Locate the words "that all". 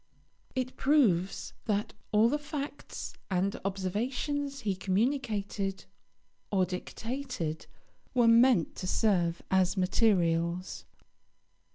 1.65-2.27